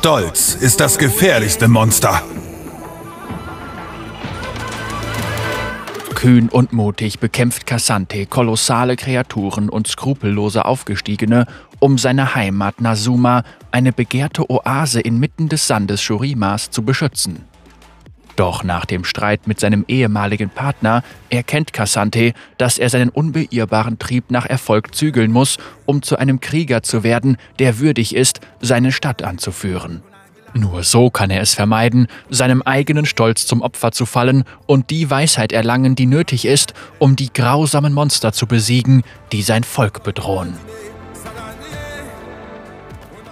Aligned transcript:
Stolz 0.00 0.54
ist 0.54 0.80
das 0.80 0.96
gefährlichste 0.96 1.68
Monster. 1.68 2.22
Kühn 6.14 6.48
und 6.48 6.72
mutig 6.72 7.18
bekämpft 7.18 7.66
Cassante 7.66 8.24
kolossale 8.24 8.96
Kreaturen 8.96 9.68
und 9.68 9.88
skrupellose 9.88 10.64
Aufgestiegene, 10.64 11.44
um 11.80 11.98
seine 11.98 12.34
Heimat 12.34 12.80
Nasuma, 12.80 13.42
eine 13.72 13.92
begehrte 13.92 14.48
Oase 14.48 15.02
inmitten 15.02 15.50
des 15.50 15.66
Sandes 15.66 16.00
Shurimas, 16.00 16.70
zu 16.70 16.82
beschützen. 16.82 17.49
Doch 18.36 18.64
nach 18.64 18.84
dem 18.84 19.04
Streit 19.04 19.46
mit 19.46 19.60
seinem 19.60 19.84
ehemaligen 19.88 20.50
Partner 20.50 21.02
erkennt 21.28 21.72
Cassante, 21.72 22.32
dass 22.58 22.78
er 22.78 22.88
seinen 22.88 23.10
unbeirrbaren 23.10 23.98
Trieb 23.98 24.30
nach 24.30 24.46
Erfolg 24.46 24.94
zügeln 24.94 25.30
muss, 25.30 25.58
um 25.86 26.02
zu 26.02 26.16
einem 26.16 26.40
Krieger 26.40 26.82
zu 26.82 27.02
werden, 27.02 27.36
der 27.58 27.78
würdig 27.78 28.14
ist, 28.14 28.40
seine 28.60 28.92
Stadt 28.92 29.22
anzuführen. 29.22 30.02
Nur 30.52 30.82
so 30.82 31.10
kann 31.10 31.30
er 31.30 31.42
es 31.42 31.54
vermeiden, 31.54 32.08
seinem 32.28 32.62
eigenen 32.62 33.06
Stolz 33.06 33.46
zum 33.46 33.62
Opfer 33.62 33.92
zu 33.92 34.04
fallen 34.04 34.44
und 34.66 34.90
die 34.90 35.08
Weisheit 35.08 35.52
erlangen, 35.52 35.94
die 35.94 36.06
nötig 36.06 36.44
ist, 36.44 36.74
um 36.98 37.14
die 37.14 37.32
grausamen 37.32 37.92
Monster 37.92 38.32
zu 38.32 38.46
besiegen, 38.46 39.02
die 39.32 39.42
sein 39.42 39.62
Volk 39.62 40.02
bedrohen. 40.02 40.54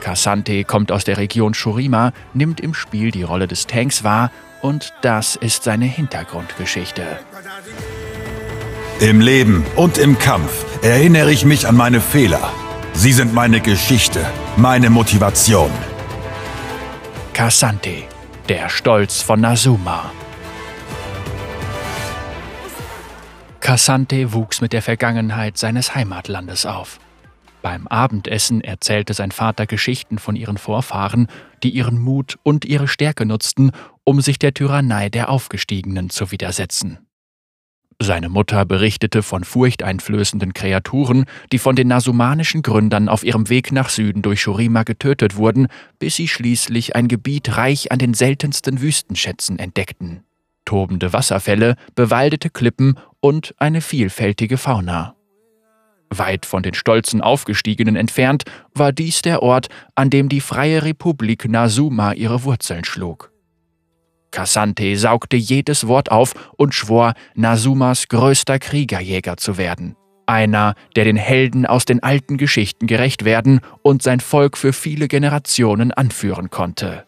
Cassante 0.00 0.64
kommt 0.64 0.92
aus 0.92 1.04
der 1.04 1.18
Region 1.18 1.54
Shurima, 1.54 2.12
nimmt 2.34 2.60
im 2.60 2.72
Spiel 2.72 3.10
die 3.10 3.24
Rolle 3.24 3.48
des 3.48 3.66
Tanks 3.66 4.04
wahr 4.04 4.30
und 4.62 4.92
das 5.02 5.36
ist 5.36 5.64
seine 5.64 5.86
Hintergrundgeschichte. 5.86 7.18
Im 9.00 9.20
Leben 9.20 9.64
und 9.76 9.98
im 9.98 10.18
Kampf 10.18 10.64
erinnere 10.82 11.30
ich 11.30 11.44
mich 11.44 11.68
an 11.68 11.76
meine 11.76 12.00
Fehler. 12.00 12.52
Sie 12.94 13.12
sind 13.12 13.32
meine 13.32 13.60
Geschichte, 13.60 14.26
meine 14.56 14.90
Motivation. 14.90 15.70
Cassante, 17.32 18.02
der 18.48 18.68
Stolz 18.68 19.22
von 19.22 19.40
Nasuma. 19.40 20.10
Cassante 23.60 24.32
wuchs 24.32 24.60
mit 24.60 24.72
der 24.72 24.82
Vergangenheit 24.82 25.58
seines 25.58 25.94
Heimatlandes 25.94 26.66
auf. 26.66 26.98
Beim 27.60 27.86
Abendessen 27.86 28.62
erzählte 28.62 29.14
sein 29.14 29.30
Vater 29.30 29.66
Geschichten 29.66 30.18
von 30.18 30.36
ihren 30.36 30.58
Vorfahren, 30.58 31.28
die 31.62 31.70
ihren 31.70 31.98
Mut 31.98 32.38
und 32.42 32.64
ihre 32.64 32.88
Stärke 32.88 33.26
nutzten, 33.26 33.72
um 34.08 34.22
sich 34.22 34.38
der 34.38 34.54
Tyrannei 34.54 35.10
der 35.10 35.28
Aufgestiegenen 35.28 36.08
zu 36.08 36.30
widersetzen. 36.30 36.96
Seine 38.00 38.30
Mutter 38.30 38.64
berichtete 38.64 39.22
von 39.22 39.44
furchteinflößenden 39.44 40.54
Kreaturen, 40.54 41.26
die 41.52 41.58
von 41.58 41.76
den 41.76 41.88
nasumanischen 41.88 42.62
Gründern 42.62 43.10
auf 43.10 43.22
ihrem 43.22 43.50
Weg 43.50 43.70
nach 43.70 43.90
Süden 43.90 44.22
durch 44.22 44.40
Shurima 44.40 44.84
getötet 44.84 45.36
wurden, 45.36 45.66
bis 45.98 46.16
sie 46.16 46.26
schließlich 46.26 46.96
ein 46.96 47.08
Gebiet 47.08 47.58
reich 47.58 47.92
an 47.92 47.98
den 47.98 48.14
seltensten 48.14 48.80
Wüstenschätzen 48.80 49.58
entdeckten. 49.58 50.24
Tobende 50.64 51.12
Wasserfälle, 51.12 51.74
bewaldete 51.94 52.48
Klippen 52.48 52.98
und 53.20 53.54
eine 53.58 53.82
vielfältige 53.82 54.56
Fauna. 54.56 55.16
Weit 56.08 56.46
von 56.46 56.62
den 56.62 56.72
stolzen 56.72 57.20
Aufgestiegenen 57.20 57.94
entfernt 57.94 58.44
war 58.72 58.90
dies 58.90 59.20
der 59.20 59.42
Ort, 59.42 59.68
an 59.96 60.08
dem 60.08 60.30
die 60.30 60.40
Freie 60.40 60.82
Republik 60.82 61.46
Nasuma 61.46 62.14
ihre 62.14 62.44
Wurzeln 62.44 62.86
schlug. 62.86 63.32
Cassante 64.30 64.96
saugte 64.96 65.36
jedes 65.36 65.86
Wort 65.86 66.10
auf 66.10 66.34
und 66.56 66.74
schwor, 66.74 67.14
Nasumas 67.34 68.08
größter 68.08 68.58
Kriegerjäger 68.58 69.36
zu 69.36 69.56
werden. 69.56 69.96
Einer, 70.26 70.74
der 70.94 71.04
den 71.04 71.16
Helden 71.16 71.64
aus 71.64 71.86
den 71.86 72.02
alten 72.02 72.36
Geschichten 72.36 72.86
gerecht 72.86 73.24
werden 73.24 73.60
und 73.82 74.02
sein 74.02 74.20
Volk 74.20 74.58
für 74.58 74.74
viele 74.74 75.08
Generationen 75.08 75.90
anführen 75.90 76.50
konnte. 76.50 77.06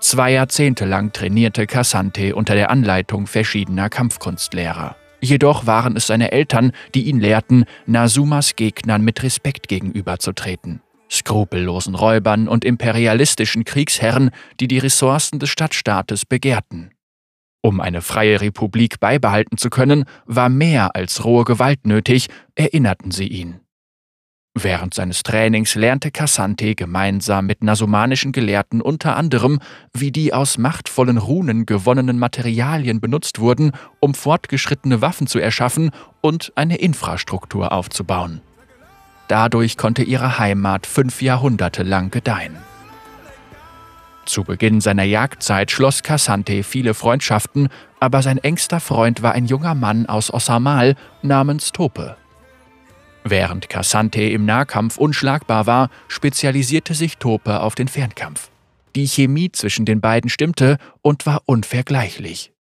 Zwei 0.00 0.32
Jahrzehnte 0.32 0.84
lang 0.84 1.12
trainierte 1.12 1.66
Cassante 1.66 2.34
unter 2.34 2.54
der 2.54 2.70
Anleitung 2.70 3.26
verschiedener 3.26 3.90
Kampfkunstlehrer. 3.90 4.96
Jedoch 5.20 5.66
waren 5.66 5.96
es 5.96 6.06
seine 6.06 6.32
Eltern, 6.32 6.72
die 6.94 7.04
ihn 7.04 7.20
lehrten, 7.20 7.64
Nasumas 7.86 8.56
Gegnern 8.56 9.02
mit 9.02 9.22
Respekt 9.22 9.68
gegenüberzutreten 9.68 10.80
skrupellosen 11.10 11.94
Räubern 11.94 12.48
und 12.48 12.64
imperialistischen 12.64 13.64
Kriegsherren, 13.64 14.30
die 14.60 14.68
die 14.68 14.78
Ressourcen 14.78 15.38
des 15.38 15.50
Stadtstaates 15.50 16.26
begehrten. 16.26 16.90
Um 17.62 17.80
eine 17.80 18.00
freie 18.00 18.40
Republik 18.40 19.00
beibehalten 19.00 19.58
zu 19.58 19.70
können, 19.70 20.04
war 20.24 20.48
mehr 20.48 20.94
als 20.94 21.24
rohe 21.24 21.44
Gewalt 21.44 21.86
nötig, 21.86 22.28
erinnerten 22.54 23.10
sie 23.10 23.26
ihn. 23.26 23.60
Während 24.58 24.94
seines 24.94 25.22
Trainings 25.22 25.74
lernte 25.74 26.10
Cassante 26.10 26.74
gemeinsam 26.74 27.44
mit 27.44 27.62
nasumanischen 27.62 28.32
Gelehrten 28.32 28.80
unter 28.80 29.14
anderem, 29.14 29.58
wie 29.92 30.10
die 30.10 30.32
aus 30.32 30.56
machtvollen 30.56 31.18
Runen 31.18 31.66
gewonnenen 31.66 32.18
Materialien 32.18 33.02
benutzt 33.02 33.38
wurden, 33.38 33.72
um 34.00 34.14
fortgeschrittene 34.14 35.02
Waffen 35.02 35.26
zu 35.26 35.38
erschaffen 35.38 35.90
und 36.22 36.52
eine 36.54 36.76
Infrastruktur 36.76 37.70
aufzubauen. 37.70 38.40
Dadurch 39.28 39.76
konnte 39.76 40.02
ihre 40.02 40.38
Heimat 40.38 40.86
fünf 40.86 41.22
Jahrhunderte 41.22 41.82
lang 41.82 42.10
gedeihen. 42.10 42.56
Zu 44.24 44.42
Beginn 44.42 44.80
seiner 44.80 45.04
Jagdzeit 45.04 45.70
schloss 45.70 46.02
Cassante 46.02 46.62
viele 46.62 46.94
Freundschaften, 46.94 47.68
aber 48.00 48.22
sein 48.22 48.38
engster 48.38 48.80
Freund 48.80 49.22
war 49.22 49.32
ein 49.32 49.46
junger 49.46 49.74
Mann 49.74 50.06
aus 50.06 50.32
Ossamal 50.32 50.96
namens 51.22 51.72
Tope. 51.72 52.16
Während 53.22 53.68
Cassante 53.68 54.22
im 54.22 54.44
Nahkampf 54.44 54.98
unschlagbar 54.98 55.66
war, 55.66 55.90
spezialisierte 56.08 56.94
sich 56.94 57.18
Tope 57.18 57.60
auf 57.60 57.74
den 57.74 57.88
Fernkampf. 57.88 58.50
Die 58.94 59.06
Chemie 59.06 59.50
zwischen 59.52 59.84
den 59.84 60.00
beiden 60.00 60.30
stimmte 60.30 60.78
und 61.02 61.26
war 61.26 61.42
unvergleichlich. 61.46 62.52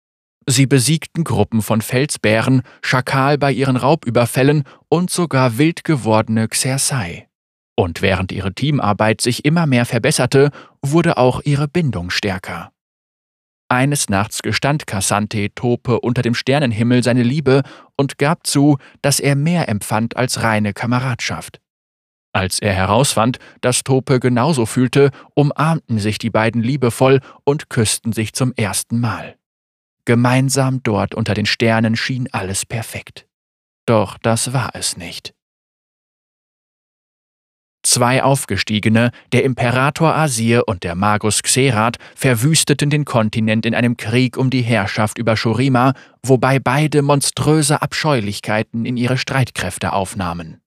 Sie 0.47 0.67
besiegten 0.67 1.25
Gruppen 1.25 1.63
von 1.63 1.81
Felsbären, 1.81 2.63
Schakal 2.83 3.39
bei 3.39 3.53
ihren 3.53 3.77
Raubüberfällen 3.77 4.65
und 4.89 5.11
sogar 5.11 5.59
wild 5.59 5.85
gewordene 5.85 6.49
Xersai. 6.49 7.29
Und 7.77 8.03
während 8.03 8.31
ihre 8.31 8.55
Teamarbeit 8.55 9.21
sich 9.21 9.45
immer 9.45 9.67
mehr 9.67 9.87
verbesserte, 9.87 10.51
wurde 10.83 11.17
auch 11.17 11.41
ihre 11.45 11.67
Bindung 11.67 12.11
stärker. 12.11 12.71
Eines 13.69 14.09
Nachts 14.09 14.43
gestand 14.43 14.87
Cassante 14.87 15.53
Tope 15.55 16.01
unter 16.01 16.23
dem 16.23 16.35
Sternenhimmel 16.35 17.03
seine 17.03 17.23
Liebe 17.23 17.63
und 17.97 18.19
gab 18.19 18.47
zu, 18.47 18.77
dass 19.03 19.19
er 19.19 19.37
mehr 19.37 19.69
empfand 19.69 20.17
als 20.17 20.43
reine 20.43 20.75
Kameradschaft. 20.75 21.61
Als 22.33 22.59
er 22.59 22.75
herausfand, 22.75 23.39
dass 23.63 23.83
Tope 23.83 24.21
genauso 24.21 24.67
fühlte, 24.67 25.11
umarmten 25.35 25.99
sich 25.99 26.19
die 26.19 26.31
beiden 26.31 26.63
liebevoll 26.63 27.21
und 27.45 27.71
küssten 27.71 28.13
sich 28.13 28.35
zum 28.35 28.53
ersten 28.55 29.01
Mal. 29.01 29.37
Gemeinsam 30.07 30.83
dort 30.83 31.15
unter 31.15 31.35
den 31.35 31.47
Sternen 31.47 31.97
schien 31.97 32.29
alles 32.33 32.67
perfekt. 32.67 33.27
Doch 33.87 34.19
das 34.19 34.53
war 34.53 34.71
es 34.75 34.97
nicht. 34.97 35.35
Zwei 37.83 38.23
Aufgestiegene, 38.23 39.11
der 39.33 39.45
Imperator 39.45 40.15
Asir 40.15 40.67
und 40.67 40.85
der 40.85 40.95
Magus 40.95 41.43
Xerath, 41.43 41.99
verwüsteten 42.15 42.89
den 42.89 43.05
Kontinent 43.05 43.67
in 43.67 43.75
einem 43.75 43.99
Krieg 43.99 44.39
um 44.39 44.49
die 44.49 44.63
Herrschaft 44.63 45.19
über 45.19 45.37
Shurima, 45.37 45.93
wobei 46.23 46.59
beide 46.59 47.03
monströse 47.03 47.83
Abscheulichkeiten 47.83 48.87
in 48.87 48.97
ihre 48.97 49.19
Streitkräfte 49.19 49.93
aufnahmen. 49.93 50.63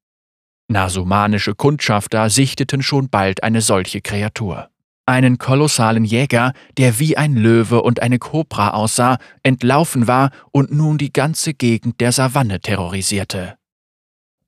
Nasumanische 0.67 1.55
Kundschafter 1.55 2.29
sichteten 2.29 2.83
schon 2.83 3.09
bald 3.09 3.41
eine 3.41 3.61
solche 3.61 4.01
Kreatur 4.01 4.69
einen 5.07 5.37
kolossalen 5.37 6.05
Jäger, 6.05 6.53
der 6.77 6.99
wie 6.99 7.17
ein 7.17 7.35
Löwe 7.35 7.81
und 7.81 8.01
eine 8.01 8.19
Kobra 8.19 8.71
aussah, 8.71 9.17
entlaufen 9.41 10.07
war 10.07 10.31
und 10.51 10.71
nun 10.71 10.97
die 10.97 11.13
ganze 11.13 11.53
Gegend 11.53 11.99
der 12.01 12.11
Savanne 12.11 12.59
terrorisierte. 12.59 13.57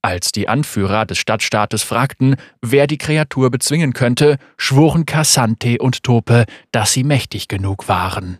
Als 0.01 0.31
die 0.31 0.47
Anführer 0.47 1.05
des 1.05 1.17
Stadtstaates 1.17 1.83
fragten, 1.83 2.35
wer 2.61 2.87
die 2.87 2.97
Kreatur 2.97 3.51
bezwingen 3.51 3.93
könnte, 3.93 4.37
schworen 4.57 5.05
Cassante 5.05 5.77
und 5.79 6.03
Tope, 6.03 6.45
dass 6.71 6.93
sie 6.93 7.03
mächtig 7.03 7.47
genug 7.47 7.89
waren. 7.89 8.37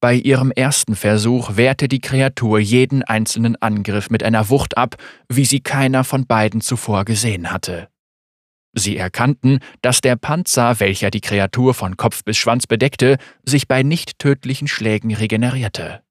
Bei 0.00 0.14
ihrem 0.14 0.52
ersten 0.52 0.94
Versuch 0.94 1.56
wehrte 1.56 1.88
die 1.88 2.00
Kreatur 2.00 2.60
jeden 2.60 3.02
einzelnen 3.02 3.56
Angriff 3.56 4.10
mit 4.10 4.22
einer 4.22 4.50
Wucht 4.50 4.76
ab, 4.76 4.96
wie 5.28 5.44
sie 5.44 5.60
keiner 5.60 6.04
von 6.04 6.26
beiden 6.26 6.60
zuvor 6.60 7.04
gesehen 7.04 7.50
hatte. 7.50 7.88
Sie 8.78 8.98
erkannten, 8.98 9.60
dass 9.80 10.02
der 10.02 10.16
Panzer, 10.16 10.80
welcher 10.80 11.10
die 11.10 11.22
Kreatur 11.22 11.72
von 11.72 11.96
Kopf 11.96 12.22
bis 12.24 12.36
Schwanz 12.36 12.66
bedeckte, 12.66 13.16
sich 13.42 13.68
bei 13.68 13.82
nicht 13.82 14.18
tödlichen 14.18 14.68
Schlägen 14.68 15.14
regenerierte. 15.14 16.02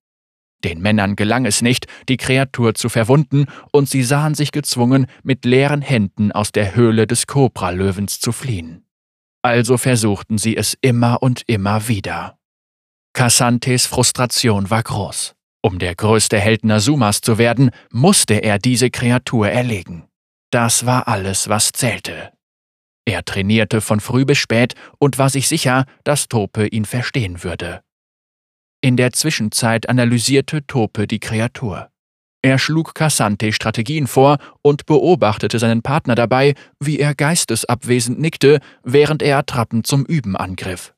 Den 0.64 0.82
Männern 0.82 1.16
gelang 1.16 1.46
es 1.46 1.62
nicht, 1.62 1.86
die 2.10 2.18
Kreatur 2.18 2.74
zu 2.74 2.90
verwunden, 2.90 3.46
und 3.72 3.88
sie 3.88 4.02
sahen 4.02 4.34
sich 4.34 4.52
gezwungen, 4.52 5.06
mit 5.22 5.46
leeren 5.46 5.84
Händen 5.84 6.32
aus 6.32 6.52
der 6.52 6.76
Höhle 6.76 7.06
des 7.06 7.28
Kobralöwens 7.28 8.20
zu 8.20 8.32
fliehen. 8.32 8.84
Also 9.44 9.78
versuchten 9.78 10.40
sie 10.40 10.58
es 10.58 10.76
immer 10.82 11.22
und 11.22 11.44
immer 11.46 11.88
wieder. 11.88 12.40
Cassantes 13.14 13.86
Frustration 13.86 14.72
war 14.72 14.82
groß. 14.82 15.36
Um 15.62 15.78
der 15.78 15.94
größte 15.94 16.40
Held 16.40 16.66
Nasumas 16.66 17.22
zu 17.22 17.38
werden, 17.38 17.70
musste 17.92 18.36
er 18.36 18.58
diese 18.58 18.90
Kreatur 18.90 19.50
erlegen. 19.50 20.08
Das 20.50 20.88
war 20.88 21.08
alles, 21.08 21.48
was 21.48 21.72
zählte. 21.72 22.35
Er 23.06 23.24
trainierte 23.24 23.82
von 23.82 24.00
früh 24.00 24.26
bis 24.26 24.40
spät 24.40 24.74
und 24.98 25.20
war 25.20 25.30
sich 25.30 25.48
sicher, 25.48 25.86
dass 26.04 26.28
Tope 26.28 26.68
ihn 26.68 26.86
verstehen 26.86 27.44
würde. 27.44 27.82
In 28.82 28.98
der 28.98 29.14
Zwischenzeit 29.14 29.88
analysierte 29.88 30.66
Tope 30.66 31.08
die 31.08 31.20
Kreatur. 31.20 31.90
Er 32.42 32.60
schlug 32.60 32.94
Cassante 32.94 33.52
Strategien 33.54 34.06
vor 34.06 34.38
und 34.62 34.86
beobachtete 34.86 35.58
seinen 35.58 35.82
Partner 35.82 36.14
dabei, 36.14 36.54
wie 36.80 37.00
er 37.00 37.16
geistesabwesend 37.16 38.20
nickte, 38.20 38.60
während 38.84 39.24
er 39.24 39.40
Attrappen 39.40 39.84
zum 39.84 40.06
Üben 40.06 40.36
angriff. 40.36 40.94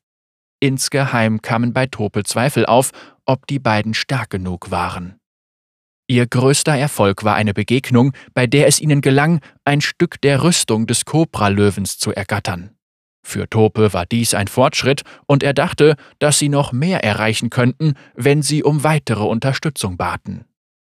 Insgeheim 0.60 1.40
kamen 1.40 1.72
bei 1.72 1.86
Tope 1.86 2.24
Zweifel 2.24 2.66
auf, 2.66 2.90
ob 3.24 3.46
die 3.46 3.58
beiden 3.58 3.94
stark 3.94 4.28
genug 4.30 4.70
waren. 4.70 5.17
Ihr 6.10 6.26
größter 6.26 6.74
Erfolg 6.74 7.22
war 7.22 7.34
eine 7.34 7.52
Begegnung, 7.52 8.12
bei 8.32 8.46
der 8.46 8.66
es 8.66 8.80
ihnen 8.80 9.02
gelang, 9.02 9.40
ein 9.66 9.82
Stück 9.82 10.20
der 10.22 10.42
Rüstung 10.42 10.86
des 10.86 11.04
Kobra-Löwens 11.04 11.98
zu 11.98 12.12
ergattern. 12.12 12.70
Für 13.22 13.46
Tope 13.50 13.92
war 13.92 14.06
dies 14.06 14.32
ein 14.32 14.48
Fortschritt, 14.48 15.02
und 15.26 15.42
er 15.42 15.52
dachte, 15.52 15.96
dass 16.18 16.38
sie 16.38 16.48
noch 16.48 16.72
mehr 16.72 17.04
erreichen 17.04 17.50
könnten, 17.50 17.92
wenn 18.14 18.40
sie 18.40 18.62
um 18.62 18.84
weitere 18.84 19.22
Unterstützung 19.22 19.98
baten. 19.98 20.46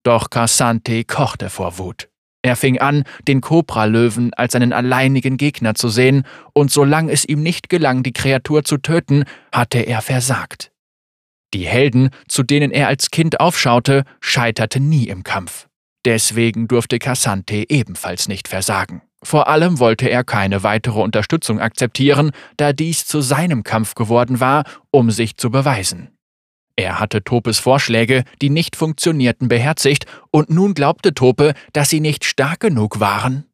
Doch 0.03 0.31
Cassante 0.31 1.05
kochte 1.05 1.51
vor 1.51 1.77
Wut. 1.77 2.09
Er 2.41 2.57
fing 2.57 2.79
an, 2.79 3.05
den 3.29 3.43
Kobra-Löwen 3.43 4.33
als 4.33 4.55
seinen 4.55 4.73
alleinigen 4.73 5.37
Gegner 5.37 5.75
zu 5.75 5.91
sehen, 5.91 6.25
und 6.55 6.73
solange 6.73 7.13
es 7.13 7.27
ihm 7.27 7.43
nicht 7.43 7.69
gelang, 7.69 8.03
die 8.03 8.15
Kreatur 8.15 8.65
zu 8.65 8.79
töten, 8.79 9.25
hatte 9.53 9.81
er 9.81 10.01
versagt. 10.01 10.72
Die 11.55 11.67
Helden, 11.67 12.11
zu 12.29 12.43
denen 12.43 12.71
er 12.71 12.89
als 12.89 13.11
Kind 13.11 13.41
aufschaute, 13.41 14.05
scheiterten 14.21 14.89
nie 14.89 15.09
im 15.09 15.23
Kampf. 15.23 15.69
Deswegen 16.05 16.67
durfte 16.67 16.99
Cassante 16.99 17.65
ebenfalls 17.69 18.27
nicht 18.27 18.49
versagen. 18.49 19.03
Vor 19.23 19.49
allem 19.49 19.79
wollte 19.79 20.09
er 20.09 20.25
keine 20.25 20.65
weitere 20.65 21.01
Unterstützung 21.01 21.61
akzeptieren, 21.61 22.33
da 22.57 22.73
dies 22.73 23.07
zu 23.07 23.21
seinem 23.21 23.63
Kampf 23.63 23.95
geworden 23.95 24.41
war, 24.41 24.65
um 24.91 25.11
sich 25.11 25.37
zu 25.37 25.51
beweisen. 25.51 26.11
Er 26.75 26.99
hatte 26.99 27.23
Topes 27.23 27.59
Vorschläge, 27.59 28.25
die 28.41 28.51
nicht 28.51 28.75
funktionierten, 28.75 29.47
beherzigt, 29.49 30.07
und 30.31 30.51
nun 30.51 30.75
glaubte 30.75 31.15
Tope, 31.15 31.55
dass 31.73 31.91
sie 31.91 32.01
nicht 32.01 32.25
stark 32.25 32.61
genug 32.61 32.99
waren. 32.99 33.45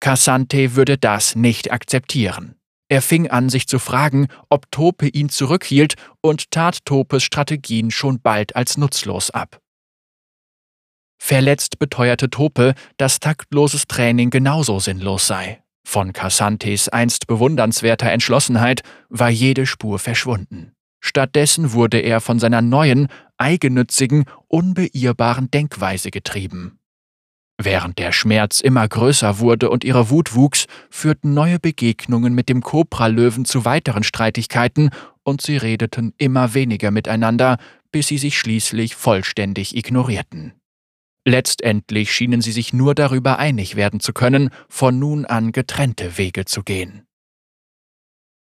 Cassante 0.00 0.76
würde 0.76 0.96
das 0.96 1.34
nicht 1.34 1.72
akzeptieren. 1.72 2.54
Er 2.88 3.02
fing 3.02 3.30
an, 3.30 3.48
sich 3.48 3.66
zu 3.66 3.78
fragen, 3.78 4.28
ob 4.50 4.70
Tope 4.70 5.08
ihn 5.08 5.28
zurückhielt 5.28 5.94
und 6.20 6.50
tat 6.50 6.84
Topes 6.84 7.22
Strategien 7.22 7.90
schon 7.90 8.20
bald 8.20 8.56
als 8.56 8.76
nutzlos 8.76 9.30
ab. 9.30 9.60
Verletzt 11.18 11.78
beteuerte 11.78 12.28
Tope, 12.28 12.74
dass 12.98 13.20
taktloses 13.20 13.86
Training 13.86 14.28
genauso 14.30 14.78
sinnlos 14.78 15.26
sei. 15.26 15.62
Von 15.86 16.12
Cassantes 16.12 16.88
einst 16.88 17.26
bewundernswerter 17.26 18.10
Entschlossenheit 18.10 18.82
war 19.08 19.30
jede 19.30 19.66
Spur 19.66 19.98
verschwunden. 19.98 20.72
Stattdessen 21.00 21.72
wurde 21.72 21.98
er 21.98 22.20
von 22.20 22.38
seiner 22.38 22.62
neuen, 22.62 23.08
eigennützigen, 23.36 24.24
unbeirrbaren 24.48 25.50
Denkweise 25.50 26.10
getrieben. 26.10 26.78
Während 27.62 27.98
der 27.98 28.12
Schmerz 28.12 28.60
immer 28.60 28.86
größer 28.86 29.38
wurde 29.38 29.70
und 29.70 29.84
ihre 29.84 30.10
Wut 30.10 30.34
wuchs, 30.34 30.66
führten 30.90 31.34
neue 31.34 31.60
Begegnungen 31.60 32.34
mit 32.34 32.48
dem 32.48 32.62
Kopralöwen 32.62 33.44
zu 33.44 33.64
weiteren 33.64 34.02
Streitigkeiten 34.02 34.90
und 35.22 35.40
sie 35.40 35.56
redeten 35.56 36.12
immer 36.18 36.54
weniger 36.54 36.90
miteinander, 36.90 37.58
bis 37.92 38.08
sie 38.08 38.18
sich 38.18 38.38
schließlich 38.38 38.96
vollständig 38.96 39.76
ignorierten. 39.76 40.52
Letztendlich 41.26 42.12
schienen 42.12 42.42
sie 42.42 42.52
sich 42.52 42.72
nur 42.72 42.94
darüber 42.94 43.38
einig 43.38 43.76
werden 43.76 44.00
zu 44.00 44.12
können, 44.12 44.50
von 44.68 44.98
nun 44.98 45.24
an 45.24 45.52
getrennte 45.52 46.18
Wege 46.18 46.44
zu 46.44 46.62
gehen. 46.62 47.06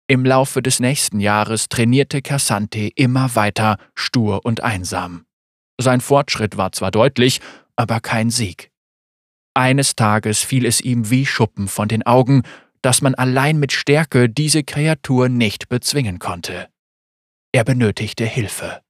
Im 0.08 0.24
Laufe 0.24 0.62
des 0.62 0.78
nächsten 0.78 1.20
Jahres 1.20 1.68
trainierte 1.68 2.22
Cassante 2.22 2.88
immer 2.94 3.34
weiter 3.34 3.78
stur 3.94 4.44
und 4.44 4.62
einsam. 4.62 5.24
Sein 5.80 6.00
Fortschritt 6.00 6.56
war 6.56 6.72
zwar 6.72 6.90
deutlich, 6.90 7.40
aber 7.76 8.00
kein 8.00 8.30
Sieg. 8.30 8.70
Eines 9.56 9.96
Tages 9.96 10.40
fiel 10.40 10.66
es 10.66 10.82
ihm 10.82 11.08
wie 11.08 11.24
Schuppen 11.24 11.66
von 11.66 11.88
den 11.88 12.04
Augen, 12.04 12.42
dass 12.82 13.00
man 13.00 13.14
allein 13.14 13.58
mit 13.58 13.72
Stärke 13.72 14.28
diese 14.28 14.62
Kreatur 14.62 15.30
nicht 15.30 15.70
bezwingen 15.70 16.18
konnte. 16.18 16.68
Er 17.52 17.64
benötigte 17.64 18.26
Hilfe. 18.26 18.82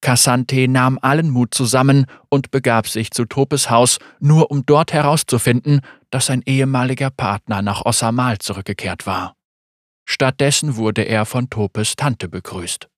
Cassante 0.00 0.68
nahm 0.68 1.00
allen 1.02 1.30
Mut 1.30 1.52
zusammen 1.52 2.06
und 2.28 2.52
begab 2.52 2.86
sich 2.86 3.10
zu 3.10 3.24
Topes 3.24 3.70
Haus, 3.70 3.98
nur 4.20 4.52
um 4.52 4.64
dort 4.64 4.92
herauszufinden, 4.92 5.80
dass 6.10 6.26
sein 6.26 6.42
ehemaliger 6.46 7.10
Partner 7.10 7.60
nach 7.60 7.84
Ossamal 7.84 8.38
zurückgekehrt 8.38 9.04
war. 9.04 9.34
Stattdessen 10.08 10.76
wurde 10.76 11.02
er 11.02 11.26
von 11.26 11.50
Topes 11.50 11.96
Tante 11.96 12.28
begrüßt. 12.28 12.88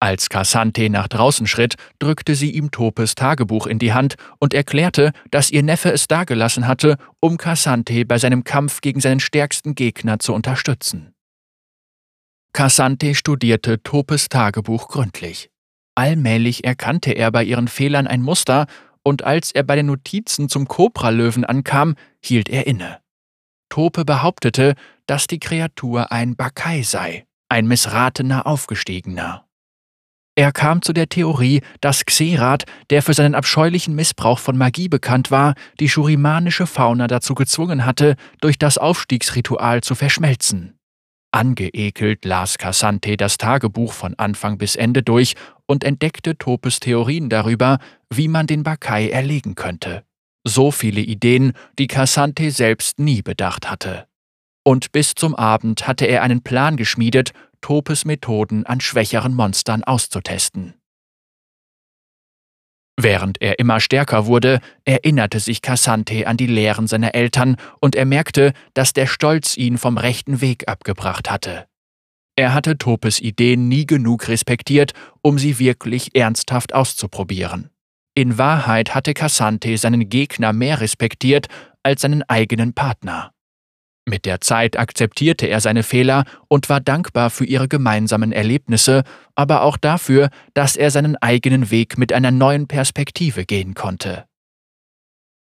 Als 0.00 0.28
Cassante 0.28 0.90
nach 0.90 1.08
draußen 1.08 1.48
schritt, 1.48 1.74
drückte 1.98 2.36
sie 2.36 2.52
ihm 2.52 2.70
Topes 2.70 3.16
Tagebuch 3.16 3.66
in 3.66 3.80
die 3.80 3.92
Hand 3.92 4.14
und 4.38 4.54
erklärte, 4.54 5.12
dass 5.32 5.50
ihr 5.50 5.64
Neffe 5.64 5.90
es 5.90 6.06
dagelassen 6.06 6.68
hatte, 6.68 6.98
um 7.18 7.36
Cassante 7.36 8.04
bei 8.04 8.18
seinem 8.18 8.44
Kampf 8.44 8.80
gegen 8.80 9.00
seinen 9.00 9.18
stärksten 9.18 9.74
Gegner 9.74 10.20
zu 10.20 10.34
unterstützen. 10.34 11.14
Cassante 12.52 13.14
studierte 13.14 13.82
Topes 13.82 14.28
Tagebuch 14.28 14.88
gründlich. 14.88 15.50
Allmählich 15.96 16.64
erkannte 16.64 17.12
er 17.12 17.32
bei 17.32 17.42
ihren 17.42 17.66
Fehlern 17.66 18.06
ein 18.06 18.22
Muster, 18.22 18.66
und 19.02 19.24
als 19.24 19.52
er 19.52 19.62
bei 19.62 19.74
den 19.74 19.86
Notizen 19.86 20.48
zum 20.48 20.68
Kobralöwen 20.68 21.44
ankam, 21.44 21.94
hielt 22.22 22.48
er 22.48 22.66
inne. 22.66 23.00
Tope 23.68 24.04
behauptete, 24.04 24.74
dass 25.06 25.26
die 25.26 25.40
Kreatur 25.40 26.12
ein 26.12 26.36
Bakai 26.36 26.82
sei, 26.82 27.26
ein 27.48 27.66
missratener 27.66 28.46
Aufgestiegener. 28.46 29.47
Er 30.38 30.52
kam 30.52 30.82
zu 30.82 30.92
der 30.92 31.08
Theorie, 31.08 31.62
dass 31.80 32.06
Xerath, 32.06 32.64
der 32.90 33.02
für 33.02 33.12
seinen 33.12 33.34
abscheulichen 33.34 33.96
Missbrauch 33.96 34.38
von 34.38 34.56
Magie 34.56 34.88
bekannt 34.88 35.32
war, 35.32 35.54
die 35.80 35.88
shurimanische 35.88 36.68
Fauna 36.68 37.08
dazu 37.08 37.34
gezwungen 37.34 37.84
hatte, 37.84 38.14
durch 38.40 38.56
das 38.56 38.78
Aufstiegsritual 38.78 39.80
zu 39.80 39.96
verschmelzen. 39.96 40.78
Angeekelt 41.32 42.24
las 42.24 42.56
Cassante 42.56 43.16
das 43.16 43.36
Tagebuch 43.36 43.92
von 43.92 44.14
Anfang 44.14 44.58
bis 44.58 44.76
Ende 44.76 45.02
durch 45.02 45.34
und 45.66 45.82
entdeckte 45.82 46.38
Topes 46.38 46.78
Theorien 46.78 47.28
darüber, 47.30 47.80
wie 48.08 48.28
man 48.28 48.46
den 48.46 48.62
Bakai 48.62 49.08
erlegen 49.08 49.56
könnte. 49.56 50.04
So 50.44 50.70
viele 50.70 51.00
Ideen, 51.00 51.52
die 51.80 51.88
Cassante 51.88 52.52
selbst 52.52 53.00
nie 53.00 53.22
bedacht 53.22 53.68
hatte. 53.68 54.06
Und 54.64 54.92
bis 54.92 55.14
zum 55.14 55.34
Abend 55.34 55.88
hatte 55.88 56.04
er 56.04 56.22
einen 56.22 56.42
Plan 56.42 56.76
geschmiedet, 56.76 57.32
Topes 57.60 58.04
Methoden 58.04 58.66
an 58.66 58.80
schwächeren 58.80 59.34
Monstern 59.34 59.84
auszutesten. 59.84 60.74
Während 63.00 63.40
er 63.40 63.60
immer 63.60 63.78
stärker 63.78 64.26
wurde, 64.26 64.60
erinnerte 64.84 65.38
sich 65.38 65.62
Cassante 65.62 66.26
an 66.26 66.36
die 66.36 66.48
Lehren 66.48 66.88
seiner 66.88 67.14
Eltern 67.14 67.56
und 67.80 67.94
er 67.94 68.04
merkte, 68.04 68.52
dass 68.74 68.92
der 68.92 69.06
Stolz 69.06 69.56
ihn 69.56 69.78
vom 69.78 69.98
rechten 69.98 70.40
Weg 70.40 70.68
abgebracht 70.68 71.30
hatte. 71.30 71.68
Er 72.34 72.54
hatte 72.54 72.76
Topes 72.76 73.20
Ideen 73.20 73.68
nie 73.68 73.86
genug 73.86 74.26
respektiert, 74.26 74.94
um 75.22 75.38
sie 75.38 75.60
wirklich 75.60 76.16
ernsthaft 76.16 76.74
auszuprobieren. 76.74 77.70
In 78.14 78.36
Wahrheit 78.36 78.96
hatte 78.96 79.14
Cassante 79.14 79.76
seinen 79.78 80.08
Gegner 80.08 80.52
mehr 80.52 80.80
respektiert 80.80 81.46
als 81.84 82.00
seinen 82.00 82.24
eigenen 82.24 82.74
Partner. 82.74 83.32
Mit 84.08 84.24
der 84.24 84.40
Zeit 84.40 84.78
akzeptierte 84.78 85.46
er 85.48 85.60
seine 85.60 85.82
Fehler 85.82 86.24
und 86.48 86.70
war 86.70 86.80
dankbar 86.80 87.28
für 87.28 87.44
ihre 87.44 87.68
gemeinsamen 87.68 88.32
Erlebnisse, 88.32 89.02
aber 89.34 89.60
auch 89.62 89.76
dafür, 89.76 90.30
dass 90.54 90.76
er 90.76 90.90
seinen 90.90 91.16
eigenen 91.16 91.70
Weg 91.70 91.98
mit 91.98 92.14
einer 92.14 92.30
neuen 92.30 92.68
Perspektive 92.68 93.44
gehen 93.44 93.74
konnte. 93.74 94.24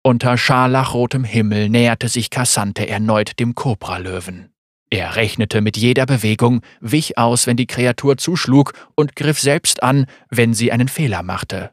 Unter 0.04 0.38
scharlachrotem 0.38 1.24
Himmel 1.24 1.70
näherte 1.70 2.08
sich 2.08 2.30
Cassante 2.30 2.88
erneut 2.88 3.40
dem 3.40 3.56
Kobralöwen. 3.56 4.54
Er 4.92 5.16
rechnete 5.16 5.62
mit 5.62 5.76
jeder 5.76 6.06
Bewegung, 6.06 6.62
wich 6.82 7.18
aus, 7.18 7.48
wenn 7.48 7.58
die 7.58 7.66
Kreatur 7.66 8.18
zuschlug 8.18 8.74
und 8.94 9.16
griff 9.16 9.40
selbst 9.40 9.82
an, 9.82 10.06
wenn 10.30 10.54
sie 10.54 10.72
einen 10.72 10.88
Fehler 10.88 11.24
machte. 11.24 11.72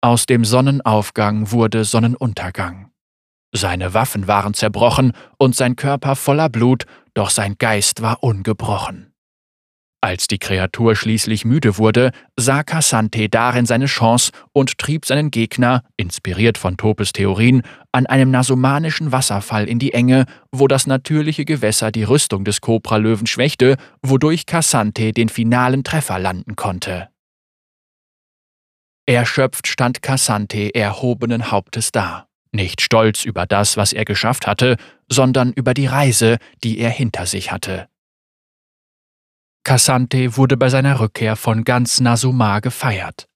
Aus 0.00 0.26
dem 0.26 0.44
Sonnenaufgang 0.44 1.50
wurde 1.50 1.84
Sonnenuntergang. 1.84 2.92
Seine 3.56 3.94
Waffen 3.94 4.28
waren 4.28 4.52
zerbrochen 4.52 5.12
und 5.38 5.56
sein 5.56 5.76
Körper 5.76 6.14
voller 6.14 6.50
Blut, 6.50 6.84
doch 7.14 7.30
sein 7.30 7.56
Geist 7.58 8.02
war 8.02 8.22
ungebrochen. 8.22 9.14
Als 10.02 10.26
die 10.26 10.38
Kreatur 10.38 10.94
schließlich 10.94 11.46
müde 11.46 11.78
wurde, 11.78 12.10
sah 12.38 12.62
Cassante 12.62 13.30
darin 13.30 13.64
seine 13.64 13.86
Chance 13.86 14.30
und 14.52 14.76
trieb 14.76 15.06
seinen 15.06 15.30
Gegner, 15.30 15.82
inspiriert 15.96 16.58
von 16.58 16.76
Topes 16.76 17.12
Theorien, 17.12 17.62
an 17.92 18.04
einem 18.04 18.30
nasumanischen 18.30 19.10
Wasserfall 19.10 19.66
in 19.66 19.78
die 19.78 19.94
Enge, 19.94 20.26
wo 20.52 20.68
das 20.68 20.86
natürliche 20.86 21.46
Gewässer 21.46 21.90
die 21.90 22.04
Rüstung 22.04 22.44
des 22.44 22.60
Kobralöwen 22.60 23.26
schwächte, 23.26 23.76
wodurch 24.02 24.44
Cassante 24.44 25.12
den 25.12 25.30
finalen 25.30 25.82
Treffer 25.82 26.18
landen 26.18 26.56
konnte. 26.56 27.08
Erschöpft 29.06 29.66
stand 29.66 30.02
Cassante 30.02 30.74
erhobenen 30.74 31.50
Hauptes 31.50 31.90
da. 31.90 32.26
Nicht 32.56 32.80
stolz 32.80 33.26
über 33.26 33.44
das, 33.44 33.76
was 33.76 33.92
er 33.92 34.06
geschafft 34.06 34.46
hatte, 34.46 34.76
sondern 35.10 35.52
über 35.52 35.74
die 35.74 35.84
Reise, 35.84 36.38
die 36.64 36.78
er 36.78 36.88
hinter 36.88 37.26
sich 37.26 37.52
hatte. 37.52 37.86
Cassante 39.62 40.38
wurde 40.38 40.56
bei 40.56 40.70
seiner 40.70 41.00
Rückkehr 41.00 41.36
von 41.36 41.64
ganz 41.64 42.00
Nasuma 42.00 42.60
gefeiert. 42.60 43.26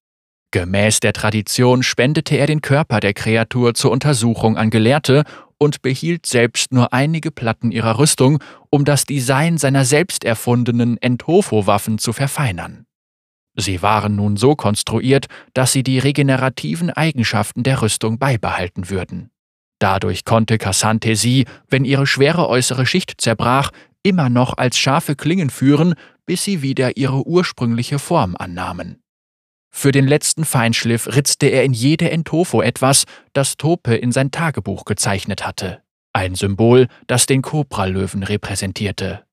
Gemäß 0.53 1.00
der 1.00 1.12
Tradition 1.12 1.83
spendete 1.83 2.37
er 2.37 2.47
den 2.47 2.62
Körper 2.62 3.00
der 3.00 3.12
Kreatur 3.12 3.75
zur 3.75 3.91
Untersuchung 3.91 4.57
an 4.57 4.71
Gelehrte 4.71 5.25
und 5.59 5.83
behielt 5.83 6.25
selbst 6.25 6.73
nur 6.73 6.95
einige 6.95 7.31
Platten 7.31 7.73
ihrer 7.73 7.99
Rüstung, 7.99 8.43
um 8.71 8.87
das 8.87 9.05
Design 9.05 9.59
seiner 9.59 9.85
selbst 9.85 10.25
erfundenen 10.25 10.97
Enthofo-Waffen 10.97 11.99
zu 11.99 12.15
verfeinern. 12.15 12.87
Sie 13.57 13.83
waren 13.83 14.16
nun 14.16 14.37
so 14.37 14.54
konstruiert, 14.54 15.26
dass 15.54 15.73
sie 15.73 15.83
die 15.83 15.99
regenerativen 15.99 16.90
Eigenschaften 16.90 17.62
der 17.62 17.83
Rüstung 17.83 18.19
beibehalten 18.19 18.90
würden. 18.90 19.30
Dadurch 19.80 20.25
konnte 20.25 20.59
Cassante 20.59 21.16
sie, 21.16 21.47
wenn 21.69 21.85
ihre 21.85 22.07
schwere 22.07 22.49
äußere 22.49 22.87
Schicht 22.87 23.21
zerbrach, 23.21 23.71
immer 24.02 24.28
noch 24.28 24.57
als 24.57 24.78
scharfe 24.78 25.16
Klingen 25.16 25.50
führen, 25.50 25.95
bis 26.26 26.45
sie 26.45 26.62
wieder 26.62 26.97
ihre 26.97 27.26
ursprüngliche 27.26 27.99
Form 27.99 28.37
annahmen. 28.37 29.02
Für 29.73 29.92
den 29.92 30.07
letzten 30.07 30.45
Feinschliff 30.45 31.07
ritzte 31.07 31.47
er 31.47 31.64
in 31.64 31.73
jede 31.73 32.11
Entofo 32.11 32.61
etwas, 32.61 33.04
das 33.33 33.57
Tope 33.57 33.95
in 33.95 34.12
sein 34.12 34.30
Tagebuch 34.30 34.85
gezeichnet 34.85 35.47
hatte. 35.47 35.83
Ein 36.12 36.35
Symbol, 36.35 36.88
das 37.07 37.26
den 37.26 37.40
Kobralöwen 37.40 38.23
repräsentierte. 38.23 39.25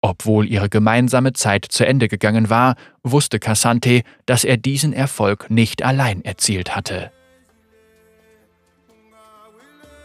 Obwohl 0.00 0.46
ihre 0.46 0.68
gemeinsame 0.68 1.32
Zeit 1.32 1.66
zu 1.68 1.84
Ende 1.84 2.08
gegangen 2.08 2.50
war, 2.50 2.76
wusste 3.02 3.38
Cassante, 3.40 4.02
dass 4.26 4.44
er 4.44 4.56
diesen 4.56 4.92
Erfolg 4.92 5.50
nicht 5.50 5.82
allein 5.82 6.24
erzielt 6.24 6.76
hatte. 6.76 7.10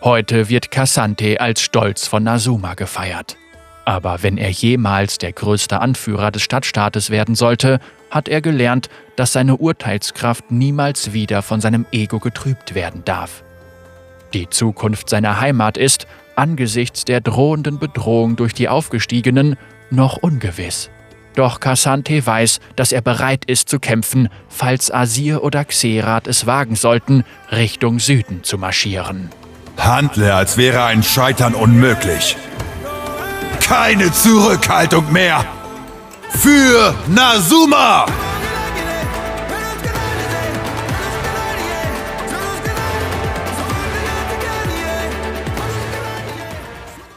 Heute 0.02 0.50
wird 0.50 0.72
Cassante 0.72 1.40
als 1.40 1.62
Stolz 1.62 2.08
von 2.08 2.24
Nasuma 2.24 2.74
gefeiert. 2.74 3.38
Aber 3.86 4.24
wenn 4.24 4.38
er 4.38 4.50
jemals 4.50 5.18
der 5.18 5.32
größte 5.32 5.80
Anführer 5.80 6.32
des 6.32 6.42
Stadtstaates 6.42 7.10
werden 7.10 7.36
sollte, 7.36 7.80
hat 8.10 8.28
er 8.28 8.42
gelernt, 8.42 8.90
dass 9.16 9.34
seine 9.34 9.58
Urteilskraft 9.58 10.52
niemals 10.52 11.14
wieder 11.14 11.42
von 11.42 11.62
seinem 11.62 11.86
Ego 11.92 12.20
getrübt 12.20 12.76
werden 12.76 13.04
darf. 13.06 13.44
Die 14.34 14.50
Zukunft 14.50 15.10
seiner 15.10 15.40
Heimat 15.40 15.78
ist, 15.78 16.08
angesichts 16.36 17.06
der 17.06 17.22
drohenden 17.22 17.78
Bedrohung 17.78 18.36
durch 18.36 18.54
die 18.54 18.70
Aufgestiegenen, 18.70 19.58
noch 19.94 20.18
ungewiss. 20.18 20.90
Doch 21.36 21.60
Cassante 21.60 22.26
weiß, 22.26 22.60
dass 22.76 22.92
er 22.92 23.02
bereit 23.02 23.46
ist 23.46 23.70
zu 23.70 23.80
kämpfen, 23.80 24.30
falls 24.50 24.92
Asir 24.92 25.44
oder 25.44 25.66
Xerath 25.66 26.28
es 26.28 26.46
wagen 26.46 26.76
sollten, 26.76 27.24
Richtung 27.52 28.00
Süden 28.00 28.44
zu 28.44 28.58
marschieren. 28.58 29.30
Handle, 29.78 30.34
als 30.36 30.58
wäre 30.58 30.84
ein 30.84 31.02
Scheitern 31.02 31.56
unmöglich. 31.56 32.38
Keine 33.60 34.12
Zurückhaltung 34.12 35.12
mehr! 35.12 35.44
Für 36.30 36.94
Nazuma! 37.08 38.06